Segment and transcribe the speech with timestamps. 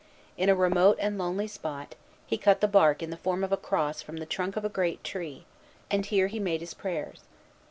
[0.35, 1.93] In a remote and lonely spot,
[2.25, 4.67] he cut the bark in the form of a cross from the trunk of a
[4.67, 5.45] great tree;
[5.91, 7.19] and here he made his prayers.